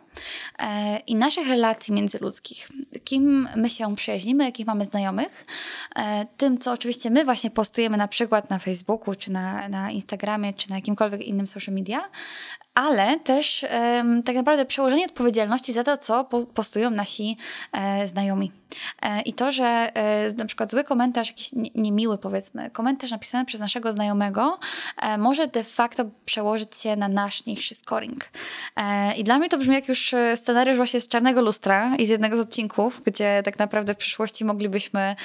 [1.08, 2.70] i naszych relacji międzyludzkich.
[3.04, 5.46] Kim my się przyjaźnimy, jakich mamy znajomych.
[6.38, 10.70] Tym, co oczywiście my właśnie postujemy na przykład na Facebooku, czy na, na Instagramie, czy
[10.70, 12.10] na jakimkolwiek innym social media,
[12.78, 13.66] ale też
[14.26, 17.38] tak naprawdę przełożenie odpowiedzialności za to, co postują nasi
[17.72, 18.52] e, znajomi.
[19.02, 23.62] E, I to, że e, na przykład zły komentarz, jakiś niemiły powiedzmy, komentarz napisany przez
[23.62, 24.60] naszego znajomego
[25.18, 28.26] może de facto przełożyć się na nasz niższy scoring.
[29.18, 32.38] I dla mnie to brzmi jak już scenariusz właśnie z Czarnego Lustra i z jednego
[32.38, 35.16] z odcinków, gdzie tak naprawdę w przyszłości moglibyśmy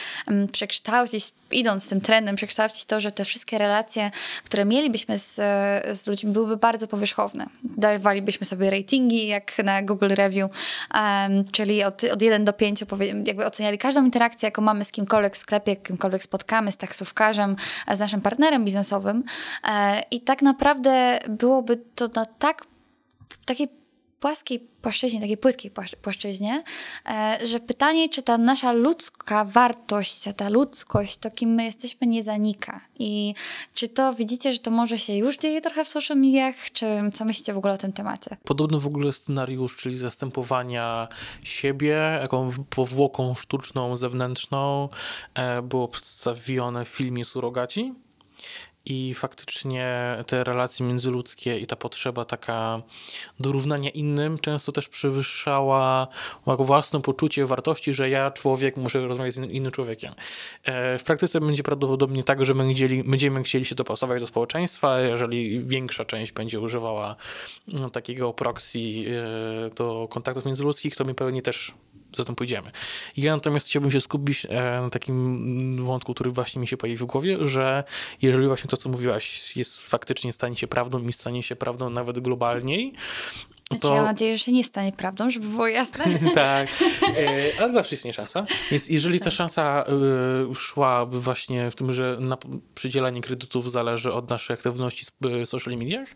[0.52, 4.10] przekształcić, idąc tym trendem, przekształcić to, że te wszystkie relacje,
[4.44, 5.34] które mielibyśmy z,
[5.98, 10.50] z ludźmi byłyby bardzo powierzchowne Dawalibyśmy sobie ratingi jak na Google Review,
[10.94, 12.84] um, czyli od, od 1 do 5
[13.26, 17.56] jakby oceniali każdą interakcję, jaką mamy z kimkolwiek w sklepie, kimkolwiek spotkamy, z taksówkarzem,
[17.94, 19.24] z naszym partnerem biznesowym.
[19.68, 22.64] E, I tak naprawdę byłoby to na tak
[23.46, 23.81] takiej
[24.22, 25.70] płaskiej płaszczyźnie, takiej płytkiej
[26.02, 26.62] płaszczyźnie,
[27.06, 32.22] e, że pytanie, czy ta nasza ludzka wartość, ta ludzkość, to kim my jesteśmy, nie
[32.22, 32.80] zanika.
[32.98, 33.34] I
[33.74, 37.24] czy to widzicie, że to może się już dzieje trochę w social mediach, czy co
[37.24, 38.36] myślicie w ogóle o tym temacie?
[38.44, 41.08] Podobny w ogóle scenariusz, czyli zastępowania
[41.42, 44.88] siebie jaką powłoką sztuczną, zewnętrzną,
[45.34, 47.94] e, było przedstawione w filmie Surogaci
[48.84, 52.82] i faktycznie te relacje międzyludzkie i ta potrzeba taka
[53.40, 56.08] dorównania innym często też przewyższała
[56.46, 60.14] własne poczucie wartości, że ja, człowiek, muszę rozmawiać z innym człowiekiem.
[60.64, 62.54] E, w praktyce będzie prawdopodobnie tak, że
[63.04, 67.16] będziemy chcieli się dopasować do społeczeństwa, jeżeli większa część będzie używała
[67.68, 71.74] no, takiego proxy e, do kontaktów międzyludzkich, to my pewnie też
[72.16, 72.70] za tym pójdziemy.
[73.16, 77.10] Ja natomiast chciałbym się skupić e, na takim wątku, który właśnie mi się pojawił w
[77.10, 77.84] głowie, że
[78.22, 82.18] jeżeli właśnie to, co mówiłaś, jest faktycznie stanie się prawdą i stanie się prawdą nawet
[82.18, 82.92] globalniej,
[83.76, 83.94] znaczy, to...
[83.94, 86.04] ja mam nadzieję, że się nie stanie prawdą, żeby było jasne.
[86.34, 86.68] tak,
[87.18, 88.44] e, ale zawsze istnieje szansa.
[88.70, 89.84] Więc jeżeli ta szansa
[90.50, 92.38] e, szłaby właśnie w tym, że na
[92.74, 96.08] przydzielanie kredytów zależy od naszej aktywności w social mediach,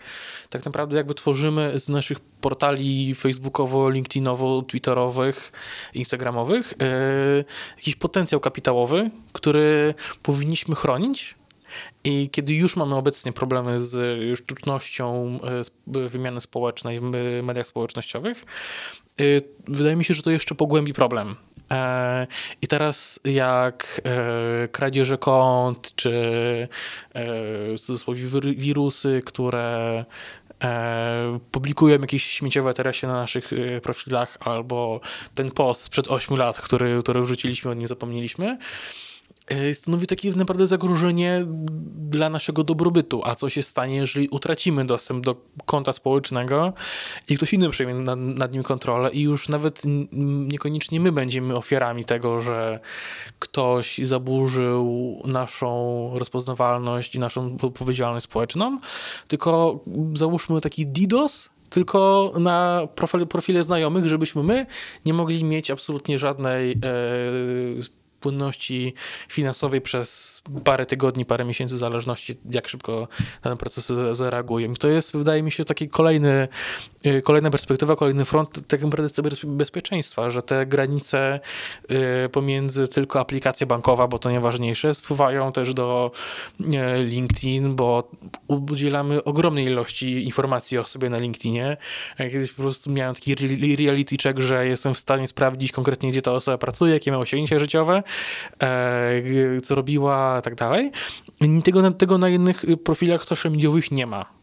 [0.50, 5.52] tak naprawdę jakby tworzymy z naszych portali facebookowo, linkedinowo, twitterowych,
[5.94, 7.44] instagramowych e,
[7.76, 11.35] jakiś potencjał kapitałowy, który powinniśmy chronić,
[12.04, 13.96] i kiedy już mamy obecnie problemy z
[14.32, 15.38] e, sztucznością
[15.96, 18.44] e, wymiany społecznej w mediach społecznościowych,
[19.20, 19.22] e,
[19.68, 21.36] wydaje mi się, że to jeszcze pogłębi problem.
[22.62, 24.00] I teraz jak
[24.72, 26.68] kradzieże kont, czy
[28.56, 30.04] wirusy, które
[31.52, 33.50] publikują jakieś śmieciowe treści na naszych
[33.82, 35.00] profilach, albo
[35.34, 38.58] ten post sprzed 8 lat, który, który wrzuciliśmy, o nim zapomnieliśmy,
[39.74, 41.46] stanowi takie naprawdę zagrożenie
[42.10, 43.20] dla naszego dobrobytu.
[43.24, 46.72] A co się stanie, jeżeli utracimy dostęp do konta społecznego
[47.28, 49.82] i ktoś inny przejmie nad, nad nim kontrolę i już nawet
[50.46, 52.80] niekoniecznie my będziemy ofiarami tego, że
[53.38, 58.78] ktoś zaburzył naszą rozpoznawalność i naszą odpowiedzialność społeczną,
[59.26, 59.80] tylko
[60.14, 64.66] załóżmy taki DDoS, tylko na profile, profile znajomych, żebyśmy my
[65.04, 66.76] nie mogli mieć absolutnie żadnej e,
[68.26, 68.94] płynności
[69.28, 73.08] finansowej przez parę tygodni, parę miesięcy, w zależności jak szybko
[73.42, 74.66] ten proces zareaguje.
[74.66, 76.48] I to jest, wydaje mi się, taki kolejny,
[77.06, 81.40] y, kolejna perspektywa, kolejny front tak naprawdę bezpieczeństwa, że te granice
[81.90, 86.10] y, pomiędzy tylko aplikacją bankowa, bo to najważniejsze, spływają też do
[86.60, 86.64] y,
[87.04, 88.10] LinkedIn, bo
[88.48, 91.76] udzielamy ogromnej ilości informacji o sobie na LinkedInie.
[92.18, 93.34] Kiedyś po prostu miałem taki
[93.76, 97.58] reality check, że jestem w stanie sprawdzić konkretnie, gdzie ta osoba pracuje, jakie ma osiągnięcia
[97.58, 98.02] życiowe,
[99.62, 100.90] co robiła, tak dalej.
[101.64, 104.36] Tego, tego na innych profilach social mediowych nie ma.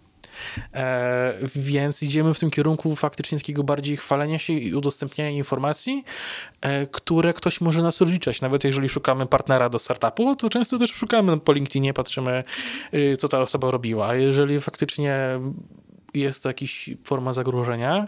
[0.74, 6.04] E, więc idziemy w tym kierunku faktycznie takiego bardziej chwalenia się i udostępniania informacji,
[6.62, 8.42] e, które ktoś może nas rozliczać.
[8.42, 12.44] Nawet jeżeli szukamy partnera do startupu, to często też szukamy po LinkedInie, patrzymy,
[12.94, 14.16] y, co ta osoba robiła.
[14.16, 15.40] Jeżeli faktycznie
[16.14, 18.08] jest to jakaś forma zagrożenia,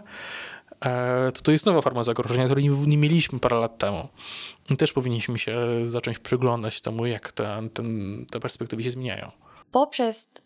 [1.34, 4.08] to to jest nowa forma zagrożenia, której nie, mieliśmy parę lat temu.
[4.70, 7.68] I też powinniśmy się zacząć przyglądać temu, jak te,
[8.30, 9.30] te perspektywy się zmieniają.
[9.70, 10.45] Poprzez E,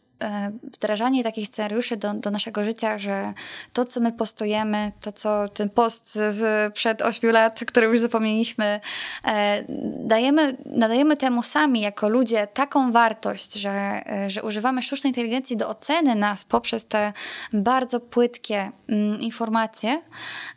[0.63, 3.33] wdrażanie takich scenariuszy do, do naszego życia, że
[3.73, 8.81] to, co my postujemy, to, co ten post z, przed 8 lat, który już zapomnieliśmy,
[9.25, 9.65] e,
[10.05, 13.71] dajemy, nadajemy temu sami jako ludzie taką wartość, że,
[14.07, 17.13] e, że używamy sztucznej inteligencji do oceny nas poprzez te
[17.53, 20.03] bardzo płytkie mm, informacje,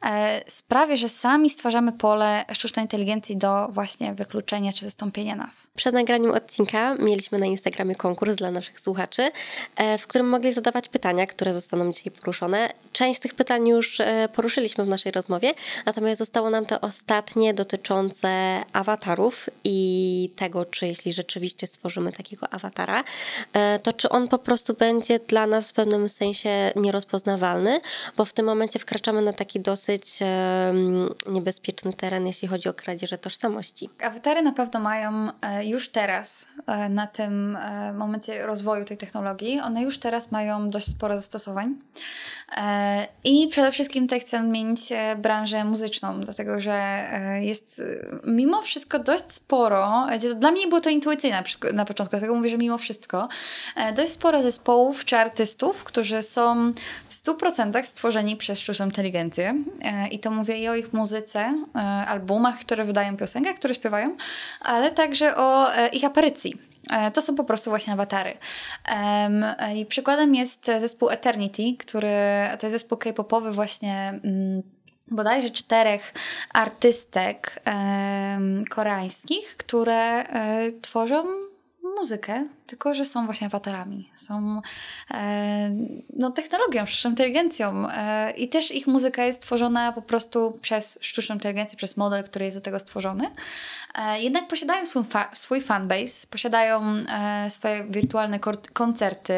[0.06, 5.69] e, sprawia, że sami stwarzamy pole sztucznej inteligencji do właśnie wykluczenia czy zastąpienia nas.
[5.76, 9.32] Przed nagraniem odcinka mieliśmy na Instagramie konkurs dla naszych słuchaczy E,
[10.00, 12.70] w którym mogli zadawać pytania, które zostaną dzisiaj poruszone.
[12.92, 15.54] Część z tych pytań już e, poruszyliśmy w naszej rozmowie,
[15.86, 23.04] natomiast zostało nam to ostatnie dotyczące awatarów i tego, czy jeśli rzeczywiście stworzymy takiego awatara,
[23.54, 27.80] e, to czy on po prostu będzie dla nas w pewnym sensie nierozpoznawalny,
[28.18, 30.20] bo w tym momencie wkraczamy na taki dosyć
[31.28, 33.89] niebezpieczny teren, jeśli chodzi o kradzieże tożsamości.
[34.02, 35.30] Awatary na pewno mają
[35.63, 36.48] już teraz
[36.89, 37.58] na tym
[37.94, 41.75] momencie rozwoju tej technologii one już teraz mają dość sporo zastosowań.
[42.58, 47.82] E, I przede wszystkim tutaj chcę zmienić e, branżę muzyczną, dlatego że e, jest
[48.23, 52.77] mimo wszystko dość sporo, dla mnie było to intuicyjne na początku, dlatego mówię, że mimo
[52.77, 53.27] wszystko,
[53.95, 56.73] dość sporo zespołów czy artystów, którzy są
[57.10, 59.63] w 100% stworzeni przez sztuczną inteligencję.
[60.12, 61.63] I to mówię i o ich muzyce,
[62.08, 64.15] albumach, które wydają piosenkę, które śpiewają,
[64.62, 66.73] ale także o ich aparycji
[67.13, 68.38] to są po prostu właśnie awatary.
[69.76, 72.10] I przykładem jest zespół Eternity, który
[72.60, 74.63] to jest zespół k-popowy właśnie mm,
[75.12, 76.13] bodajże czterech
[76.54, 77.63] artystek
[78.69, 81.24] koreańskich, które e, tworzą
[81.96, 84.10] muzykę tylko że są właśnie awatarami.
[84.16, 84.62] Są
[85.12, 85.72] e,
[86.18, 91.36] no, technologią, sztuczną inteligencją e, i też ich muzyka jest tworzona po prostu przez sztuczną
[91.36, 93.30] inteligencję, przez model, który jest do tego stworzony.
[93.96, 98.40] E, jednak posiadają swój, fa swój fanbase, posiadają e, swoje wirtualne
[98.74, 99.34] koncerty,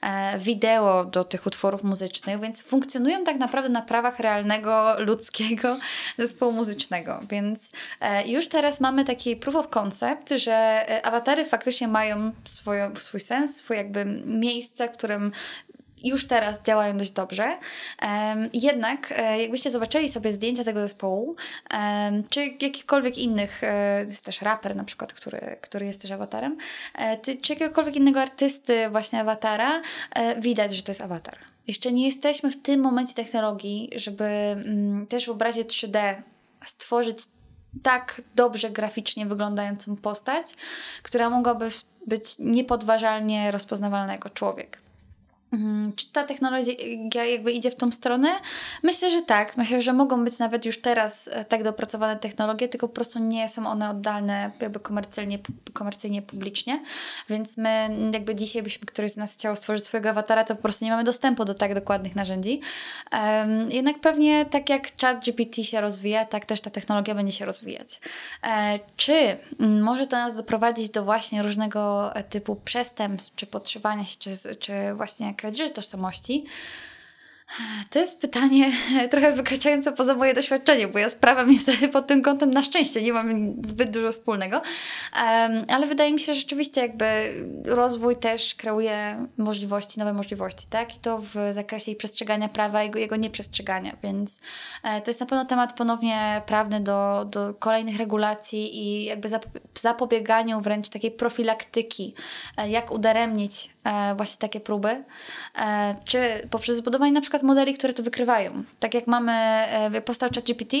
[0.00, 5.76] e, wideo do tych utworów muzycznych, więc funkcjonują tak naprawdę na prawach realnego, ludzkiego
[6.18, 7.20] zespołu muzycznego.
[7.30, 7.70] Więc
[8.00, 13.20] e, już teraz mamy taki proof of concept, że awatary faktycznie mają swoje swoją, swój
[13.20, 15.32] sens, swoje jakby miejsce, w którym
[16.04, 17.58] już teraz działają dość dobrze.
[18.52, 21.36] Jednak, e, jakbyście zobaczyli sobie zdjęcia tego zespołu,
[22.30, 26.56] czy jakichkolwiek innych, e, jest też raper na przykład, który, który jest też awatarem,
[26.94, 29.82] e, czy, jakiegokolwiek innego artysty, właśnie awatara,
[30.40, 31.38] widać, że to jest awatar.
[31.66, 36.22] Jeszcze nie jesteśmy w tym momencie technologii, żeby mm, też w obrazie 3D
[36.64, 37.18] stworzyć
[37.82, 40.54] tak dobrze graficznie wyglądającą postać,
[41.02, 41.68] która mogłaby
[42.06, 44.83] być niepodważalnie rozpoznawalnego człowiek.
[45.54, 45.92] Mhm.
[45.96, 46.74] Czy ta technologia
[47.24, 48.28] jakby idzie w tą stronę?
[48.82, 49.56] Myślę, że tak.
[49.56, 53.48] Myślę, że mogą być nawet już teraz e, tak dopracowane technologie, tylko po prostu nie
[53.48, 55.38] są one oddalne jakby komercyjnie,
[55.72, 56.82] komercyjnie publicznie.
[57.28, 60.84] Więc my jakby dzisiaj byśmy któryś z nas chciał stworzyć swojego awatara, to po prostu
[60.84, 62.60] nie mamy dostępu do tak dokładnych narzędzi.
[63.12, 67.44] Um, jednak pewnie tak jak chat GPT się rozwija, tak też ta technologia będzie się
[67.44, 68.00] rozwijać.
[68.42, 74.56] E, czy może to nas doprowadzić do właśnie różnego typu przestępstw, czy podszywania się, czy,
[74.56, 76.44] czy właśnie kradzieży tożsamości,
[77.90, 78.72] to jest pytanie
[79.10, 83.02] trochę wykraczające poza moje doświadczenie, bo ja z prawem niestety pod tym kątem na szczęście
[83.02, 84.62] nie mam zbyt dużo wspólnego,
[85.68, 87.04] ale wydaje mi się, że rzeczywiście jakby
[87.64, 90.96] rozwój też kreuje możliwości, nowe możliwości, tak?
[90.96, 94.40] I to w zakresie przestrzegania prawa i jego, jego nieprzestrzegania, więc
[94.82, 99.28] e, to jest na pewno temat ponownie prawny do, do kolejnych regulacji i jakby
[99.80, 102.14] zapobieganiu wręcz takiej profilaktyki,
[102.56, 105.04] e, jak udaremnić e, właśnie takie próby,
[106.04, 108.64] czy poprzez zbudowanie na przykład przykład modeli, które to wykrywają.
[108.80, 110.76] Tak jak mamy, e, powstał ChatGPT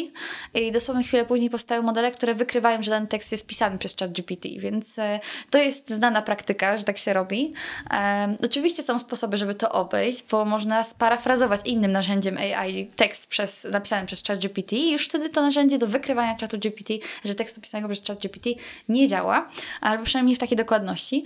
[0.54, 4.48] i dosłownie chwilę później powstają modele, które wykrywają, że dany tekst jest pisany przez ChatGPT,
[4.58, 7.52] więc e, to jest znana praktyka, że tak się robi.
[7.90, 13.64] E, oczywiście są sposoby, żeby to obejść, bo można sparafrazować innym narzędziem AI tekst przez,
[13.64, 17.88] napisany przez ChatGPT i już wtedy to narzędzie do wykrywania czatu GPT, że tekstu pisanego
[17.88, 18.50] przez ChatGPT
[18.88, 19.48] nie działa,
[19.80, 21.24] albo przynajmniej w takiej dokładności.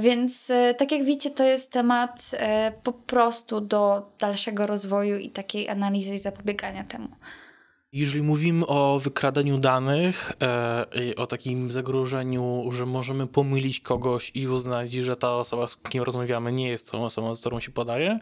[0.00, 2.30] Więc tak jak widzicie, to jest temat
[2.82, 7.08] po prostu do dalszego dalszego rozwoju i takiej analizy i zapobiegania temu.
[7.92, 14.92] Jeżeli mówimy o wykradaniu danych e, o takim zagrożeniu, że możemy pomylić kogoś i uznać,
[14.92, 18.18] że ta osoba, z kim rozmawiamy, nie jest tą osobą, z którą się podaje,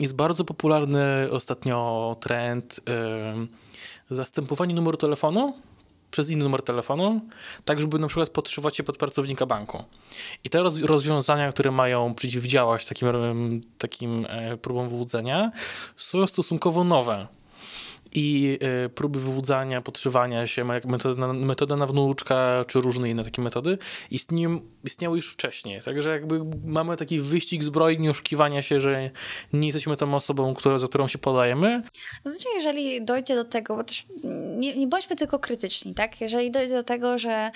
[0.00, 3.46] jest bardzo popularny ostatnio trend e,
[4.10, 5.54] zastępowanie numeru telefonu
[6.12, 7.20] przez inny numer telefonu,
[7.64, 9.84] tak żeby na przykład podszywać się pod pracownika banku.
[10.44, 13.08] I te rozwiązania, które mają przeciwdziałać takim,
[13.78, 15.52] takim e, próbom wyłudzenia,
[15.96, 17.26] są stosunkowo nowe.
[18.14, 23.78] I e, próby wyłudzania, podszywania się, metoda, metoda na wnuczka, czy różne inne takie metody,
[24.10, 25.82] istnieją, istniały już wcześniej.
[25.82, 29.10] Także jakby mamy taki wyścig zbrojni oszukiwania się, że
[29.52, 31.82] nie jesteśmy tą osobą, która, za którą się podajemy.
[32.24, 34.06] Znaczy, jeżeli dojdzie do tego, bo też
[34.56, 36.20] nie, nie bądźmy tylko krytyczni, tak?
[36.20, 37.50] Jeżeli dojdzie do tego, że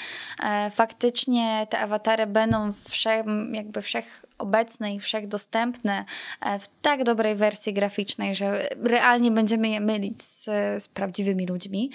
[0.45, 6.05] e, faktycznie te awatary będą wszech, jakby wszech obecne i wszechdostępne
[6.41, 10.45] e, w tak dobrej wersji graficznej, że realnie będziemy je mylić z,
[10.82, 11.91] z, prawdziwymi ludźmi.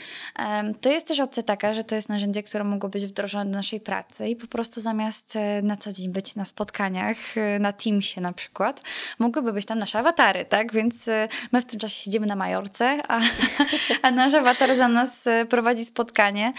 [0.81, 3.79] To jest też opcja taka, że to jest narzędzie, które mogło być wdrożone do naszej
[3.79, 8.21] pracy i po prostu zamiast e, na co dzień być na spotkaniach, e, na Teamsie
[8.21, 8.81] na przykład,
[9.19, 10.73] mogłyby być tam nasze awatary, tak?
[10.73, 11.09] Więc
[11.51, 13.21] my w tym czasie siedzimy na Majorce, a,
[14.01, 16.53] a nasz awatar za nas prowadzi spotkanie.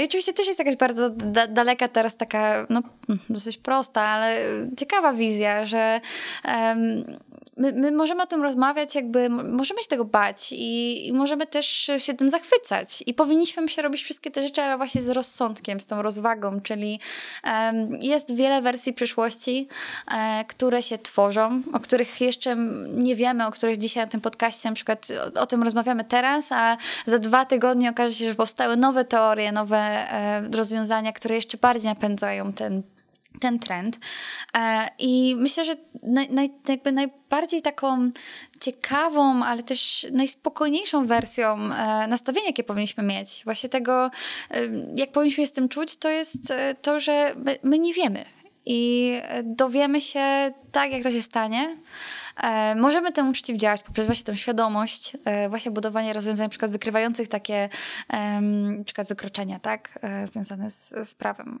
[0.00, 2.82] I oczywiście też jest jakaś bardzo da daleka teraz taka, no
[3.30, 4.36] dosyć prosta, ale
[4.76, 6.00] ciekawa wizja, że
[6.44, 7.04] um,
[7.56, 11.90] my, my, możemy o tym rozmawiać, jakby możemy się tego bać i, i, możemy też
[11.98, 13.04] się tym zachwycać.
[13.06, 17.00] I powinniśmy się robić wszystkie te rzeczy, ale właśnie z rozsądkiem, z tą rozwagą, czyli
[17.44, 19.68] um, jest wiele wersji przyszłości,
[20.14, 22.56] e, które się tworzą, o których jeszcze
[22.94, 26.52] nie wiemy, o których dzisiaj na tym podcaście na przykład o, o tym rozmawiamy teraz,
[26.52, 31.58] a za dwa tygodnie okaże się, że powstały nowe teorie, nowe e, rozwiązania, które jeszcze
[31.58, 32.82] bardziej napędzają ten
[33.40, 33.98] ten trend.
[34.56, 38.10] E, I myślę, że naj, naj, jakby najbardziej taką
[38.60, 44.10] ciekawą, ale też najspokojniejszą wersją e, nastawienia, jakie powinniśmy mieć, właśnie tego, e,
[44.96, 48.24] jak powinniśmy się z tym czuć, to jest to, że my, my nie wiemy.
[48.66, 49.12] I
[49.42, 51.76] dowiemy się tak, jak to się stanie.
[52.76, 55.12] Możemy temu przeciwdziałać poprzez właśnie tę świadomość,
[55.48, 57.68] właśnie budowanie rozwiązań, przykład wykrywających takie
[58.84, 61.60] przykład wykroczenia, tak, związane z, z prawem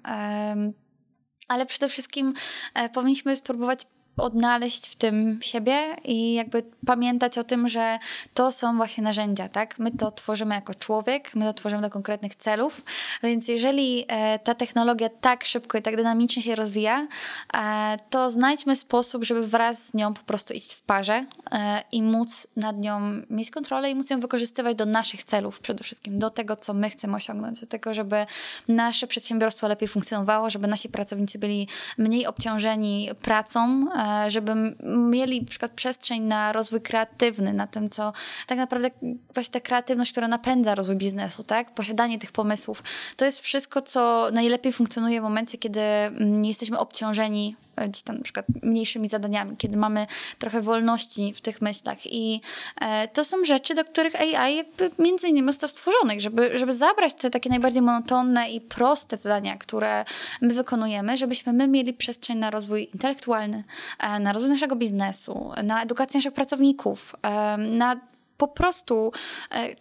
[1.48, 2.34] ale przede wszystkim
[2.74, 3.80] e, powinniśmy spróbować
[4.16, 7.98] odnaleźć w tym siebie i jakby pamiętać o tym, że
[8.34, 9.78] to są właśnie narzędzia, tak?
[9.78, 12.82] My to tworzymy jako człowiek, my to tworzymy do konkretnych celów,
[13.22, 17.06] więc jeżeli e, ta technologia tak szybko i tak dynamicznie się rozwija,
[17.54, 22.02] e, to znajdźmy sposób, żeby wraz z nią po prostu iść w parze e, i
[22.02, 23.00] móc nad nią
[23.30, 26.90] mieć kontrolę i móc ją wykorzystywać do naszych celów przede wszystkim, do tego, co my
[26.90, 28.26] chcemy osiągnąć, do tego, żeby
[28.68, 33.86] nasze przedsiębiorstwo lepiej funkcjonowało, żeby nasi pracownicy byli mniej obciążeni pracą,
[34.28, 34.52] żeby
[34.84, 38.12] mieli na przykład przestrzeń na rozwój kreatywny, na tym, co
[38.46, 38.90] tak naprawdę
[39.34, 41.74] właśnie ta kreatywność, która napędza rozwój biznesu, tak?
[41.74, 42.82] Posiadanie tych pomysłów.
[43.16, 45.80] To jest wszystko, co najlepiej funkcjonuje w momencie, kiedy
[46.20, 50.06] nie jesteśmy obciążeni E, gdzieś tam na przykład mniejszymi zadaniami, kiedy mamy
[50.38, 52.40] trochę wolności w tych myślach i
[52.80, 57.14] e, to są rzeczy, do których AI jakby między innymi został stworzonych, żeby, żeby zabrać
[57.14, 60.04] te takie najbardziej monotonne i proste zadania, które
[60.40, 63.64] my wykonujemy, żebyśmy my mieli przestrzeń na rozwój intelektualny,
[63.98, 67.14] e, na rozwój naszego biznesu, na edukację naszych pracowników,
[67.58, 67.96] na
[68.36, 69.12] po prostu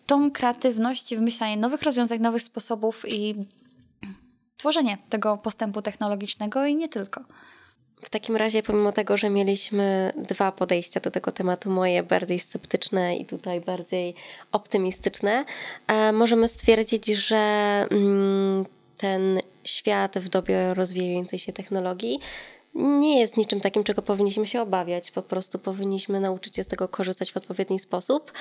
[0.05, 3.35] tą kreatywność, wymyślanie nowych rozwiązań, nowych sposobów i
[4.57, 7.23] tworzenie tego postępu technologicznego i nie tylko.
[8.03, 13.15] W takim razie, pomimo tego, że mieliśmy dwa podejścia do tego tematu, moje bardziej sceptyczne
[13.15, 14.15] i tutaj bardziej
[14.51, 15.45] optymistyczne,
[15.87, 17.37] e, możemy stwierdzić, że
[17.91, 18.65] mm,
[18.97, 22.19] ten świat w dobie rozwijającej się technologii
[22.75, 25.11] nie jest niczym takim, czego powinniśmy się obawiać.
[25.11, 28.31] Po prostu powinniśmy nauczyć się z tego korzystać w odpowiedni sposób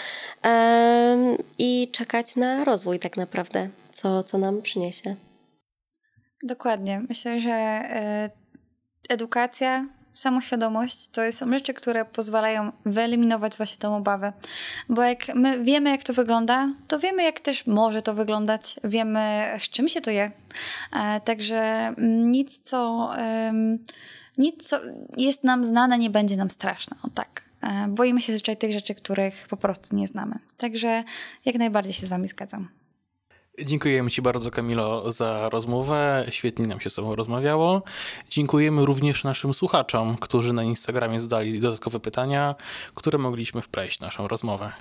[1.58, 5.16] i czekać na rozwój, tak naprawdę, co, co nam przyniesie.
[6.42, 7.02] Dokładnie.
[7.08, 8.30] Myślę, że e,
[9.08, 14.32] edukacja, samoświadomość to są rzeczy, które pozwalają wyeliminować właśnie tą obawę.
[14.88, 19.44] Bo jak my wiemy, jak to wygląda, to wiemy, jak też może to wyglądać, wiemy,
[19.58, 20.30] z czym się to je.
[20.92, 21.94] E, także
[22.24, 23.10] nic, co,
[24.38, 24.78] nic, co
[25.16, 26.96] jest nam znane, nie będzie nam straszne.
[27.02, 27.42] O tak.
[27.62, 30.38] E, boimy się zazwyczaj tych rzeczy, których po prostu nie znamy.
[30.56, 31.04] Także
[31.44, 32.81] jak najbardziej się z Wami zgadzam.
[33.60, 36.26] Dziękujemy Ci bardzo, Kamilo, za rozmowę.
[36.30, 37.82] Świetnie nam się z Tobą rozmawiało.
[38.30, 42.54] Dziękujemy również naszym słuchaczom, którzy na Instagramie zadali dodatkowe pytania,
[42.94, 44.72] które mogliśmy wpleść w naszą rozmowę.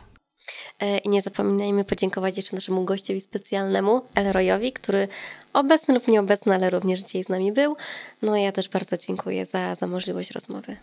[0.79, 5.07] E, I nie zapominajmy podziękować jeszcze naszemu gościowi specjalnemu, Elroyowi, który
[5.53, 7.75] obecny lub nieobecny, ale również dzisiaj z nami był.
[8.21, 10.77] No i ja też bardzo dziękuję za, za możliwość rozmowy.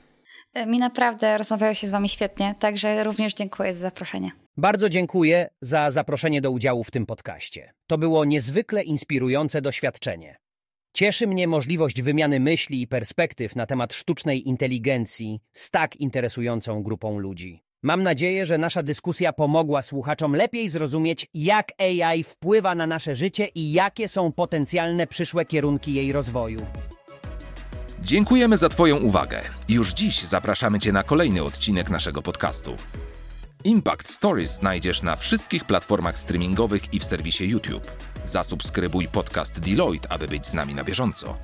[0.55, 4.31] E, mi naprawdę rozmawiało się z Wami świetnie, także również dziękuję za zaproszenie.
[4.57, 7.73] Bardzo dziękuję za zaproszenie do udziału w tym podcaście.
[7.87, 10.37] To było niezwykle inspirujące doświadczenie.
[10.95, 17.19] Cieszy mnie możliwość wymiany myśli i perspektyw na temat sztucznej inteligencji z tak interesującą grupą
[17.19, 17.63] ludzi.
[17.83, 23.49] Mam nadzieję, że nasza dyskusja pomogła słuchaczom lepiej zrozumieć, jak AI wpływa na nasze życie
[23.55, 26.61] i jakie są potencjalne przyszłe kierunki jej rozwoju.
[28.09, 29.41] Dziękujemy za Twoją uwagę.
[29.69, 32.77] Już dziś zapraszamy Cię na kolejny odcinek naszego podcastu.
[33.65, 37.91] Impact Stories znajdziesz na wszystkich platformach streamingowych i w serwisie YouTube.
[38.25, 41.37] Zasubskrybuj podcast Deloitte, aby być z nami na bieżąco.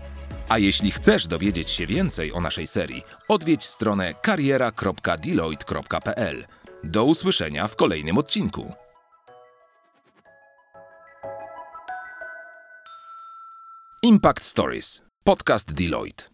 [0.49, 6.47] A jeśli chcesz dowiedzieć się więcej o naszej serii, odwiedź stronę kariera.deloitte.pl.
[6.85, 8.73] Do usłyszenia w kolejnym odcinku.
[14.03, 15.04] Impact Stories.
[15.27, 16.29] Podcast Deloitte.